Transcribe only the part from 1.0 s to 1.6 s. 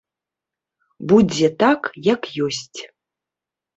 Будзе